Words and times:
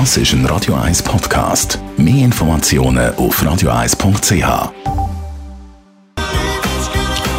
Das 0.00 0.16
ist 0.16 0.32
ein 0.32 0.44
Radio 0.46 0.74
1 0.74 1.04
Podcast. 1.04 1.78
Mehr 1.96 2.24
Informationen 2.24 3.14
auf 3.14 3.40
radio1.ch. 3.40 4.72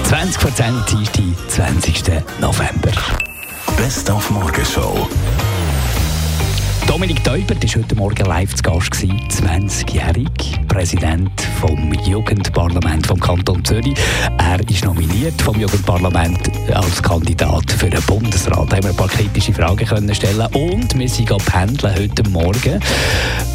20 0.06 0.42
vor 0.42 0.56
10 0.56 0.74
Dienstag, 0.90 1.50
20. 1.50 2.04
November. 2.40 2.94
Best 3.76 4.10
auf 4.10 4.32
Morgenshow. 4.32 5.06
Dominik 6.96 7.26
Teubert 7.26 7.62
war 7.62 7.84
heute 7.84 7.96
Morgen 7.96 8.26
live 8.26 8.56
zu 8.56 8.64
Gast, 8.64 8.94
20-jährig, 8.94 10.30
Präsident 10.70 11.42
vom 11.60 11.94
Jugendparlament 12.06 13.06
vom 13.06 13.20
Kanton 13.20 13.66
Zürich. 13.66 13.96
Er 14.38 14.62
ist 14.70 14.86
nominiert 14.86 15.42
vom 15.42 15.60
Jugendparlament 15.60 16.50
als 16.74 17.04
Kandidat 17.04 17.70
für 17.70 17.90
den 17.90 18.02
Bundesrat. 18.04 18.72
Da 18.72 18.78
haben 18.78 18.84
wir 18.84 18.92
ein 18.92 18.96
paar 18.96 19.10
kritische 19.10 19.52
Fragen 19.52 19.86
können 19.86 20.16
stellen 20.16 20.48
und 20.54 20.98
wir 20.98 21.10
sind 21.10 21.28
pendeln 21.48 21.96
heute 22.00 22.30
Morgen 22.30 22.80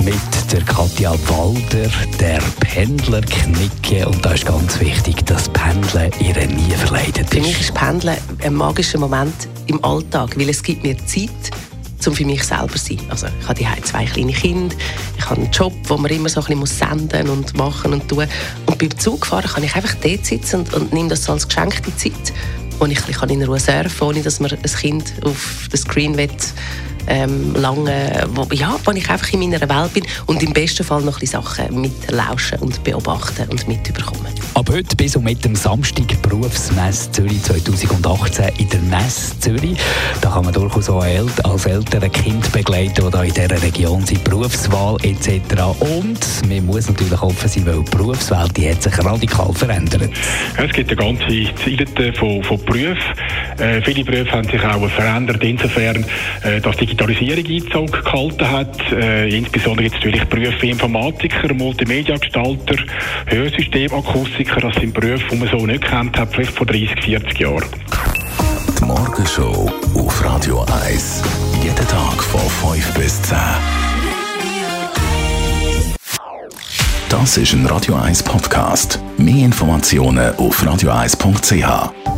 mit 0.05 0.52
der 0.52 0.61
Katja 0.61 1.12
Walder, 1.12 1.91
der 2.20 2.43
Pendlerknicke. 2.61 4.07
Und 4.07 4.23
da 4.23 4.33
ist 4.33 4.45
ganz 4.45 4.79
wichtig, 4.80 5.25
dass 5.25 5.48
Pendeln 5.48 6.11
ihr 6.20 6.47
nie 6.47 6.73
verleidet 6.73 7.23
ist. 7.23 7.33
Für 7.33 7.41
mich 7.41 7.59
ist 7.59 7.73
Pendeln 7.73 8.19
ein 8.45 8.52
magischer 8.52 8.98
Moment 8.98 9.48
im 9.66 9.83
Alltag, 9.83 10.38
weil 10.38 10.51
es 10.51 10.62
gibt 10.62 10.83
mir 10.83 10.98
Zeit, 11.07 11.30
um 12.07 12.15
für 12.15 12.25
mich 12.25 12.43
selber 12.45 12.75
zu 12.75 12.95
sein. 12.95 12.99
Also 13.09 13.27
ich 13.41 13.49
habe 13.49 13.55
die 13.79 13.83
zwei 13.83 14.05
kleine 14.05 14.33
Kinder, 14.33 14.75
ich 15.19 15.25
habe 15.25 15.41
einen 15.41 15.51
Job, 15.51 15.73
wo 15.85 15.97
man 15.97 16.11
immer 16.11 16.29
so 16.29 16.41
ein 16.41 16.59
bisschen 16.59 16.89
senden 16.89 17.29
und 17.29 17.57
machen 17.57 17.93
und 17.93 18.09
tun 18.09 18.27
Und 18.67 18.79
beim 18.79 18.99
Zugfahren 18.99 19.51
kann 19.51 19.63
ich 19.63 19.75
einfach 19.75 19.95
dort 20.03 20.25
sitzen 20.25 20.61
und, 20.61 20.75
und 20.75 20.93
nehme 20.93 21.09
das 21.09 21.25
so 21.25 21.33
als 21.33 21.47
geschenkte 21.47 21.95
Zeit, 21.97 22.33
wo 22.79 22.87
ich 22.87 23.01
bisschen 23.01 23.31
in 23.31 23.43
Ruhe 23.43 23.61
surfen 23.61 23.99
kann, 23.99 24.09
ohne 24.09 24.23
dass 24.23 24.41
man 24.41 24.51
ein 24.51 24.63
Kind 24.63 25.13
auf 25.25 25.69
den 25.71 25.79
Screen 25.79 26.17
will, 26.17 26.31
ähm, 27.07 27.55
lange, 27.55 28.29
wo, 28.35 28.47
ja, 28.55 28.77
wo 28.85 28.91
ich 28.93 29.09
einfach 29.09 29.33
in 29.33 29.41
meiner 29.41 29.61
Welt 29.61 29.95
bin 29.95 30.05
und 30.27 30.43
im 30.43 30.53
besten 30.53 30.85
Fall 30.85 31.03
noch 31.03 31.21
ein 31.21 31.27
Sachen 31.27 31.81
mitlauschen 31.81 32.59
und 32.61 32.83
beobachten 32.85 33.48
und 33.48 33.67
mitbekommen. 33.69 34.39
Ab 34.61 34.69
heute 34.72 34.94
bis 34.94 35.16
und 35.16 35.25
mit 35.25 35.42
dem 35.42 35.56
Samstag 35.56 36.20
Berufsmesse 36.20 37.11
Zürich 37.12 37.42
2018 37.44 38.50
in 38.58 38.69
der 38.69 38.80
Messe 38.80 39.41
Zürich. 39.41 39.78
Da 40.20 40.28
kann 40.28 40.44
man 40.44 40.52
durchaus 40.52 40.91
auch 40.91 41.02
als 41.02 41.64
Eltern 41.64 42.12
Kind 42.12 42.52
begleiten, 42.52 43.11
die 43.11 43.28
in 43.28 43.33
dieser 43.33 43.62
Region 43.62 44.05
sind, 44.05 44.22
Berufswahl 44.22 44.97
etc. 45.02 45.62
Und 45.80 46.19
man 46.47 46.67
muss 46.67 46.91
natürlich 46.91 47.22
offen 47.22 47.48
sein, 47.48 47.64
weil 47.64 47.83
die 47.83 47.91
Berufswelt 47.91 48.55
die 48.55 48.69
hat 48.69 48.83
sich 48.83 48.98
radikal 49.02 49.50
verändert. 49.55 50.11
Es 50.58 50.72
gibt 50.74 50.91
eine 50.91 51.17
ganze 51.17 51.55
Zeit 51.55 52.19
von, 52.19 52.45
von 52.45 52.62
Berufen. 52.62 52.98
Äh, 53.56 53.80
viele 53.80 54.05
Berufe 54.05 54.30
haben 54.30 54.45
sich 54.47 54.62
auch 54.62 54.91
verändert, 54.91 55.42
insofern, 55.42 56.05
äh, 56.42 56.61
dass 56.61 56.77
Digitalisierung 56.77 57.47
Einzug 57.47 58.05
gehalten 58.05 58.50
hat. 58.50 58.92
Äh, 58.92 59.34
insbesondere 59.34 59.86
jetzt 59.86 59.95
natürlich 59.95 60.24
Berufe 60.24 60.61
wie 60.61 60.70
Informatiker, 60.70 61.55
Multimedia-Gestalter, 61.55 62.77
Hörsystemakkustiker. 63.24 64.50
Das 64.59 64.75
sind 64.75 64.93
Berufe, 64.93 65.25
die 65.31 65.37
man 65.37 65.48
so 65.48 65.67
nicht 65.67 65.83
kennt 65.83 66.19
hat, 66.19 66.33
vielleicht 66.33 66.53
vor 66.53 66.67
30, 66.67 67.03
40 67.03 67.39
Jahren. 67.39 67.65
Die 68.79 68.84
Morgenshow 68.84 69.70
auf 69.95 70.25
Radio 70.25 70.67
1. 70.84 71.23
Jeden 71.62 71.77
Tag 71.77 72.23
von 72.23 72.41
5 72.41 72.95
bis 72.95 73.23
10. 73.23 73.39
Das 77.09 77.37
ist 77.37 77.53
ein 77.55 77.67
Radio 77.67 77.97
1 77.97 78.23
Podcast. 78.23 79.01
Mehr 79.19 79.45
Informationen 79.47 80.34
auf 80.37 80.62
radio1.ch. 80.62 82.09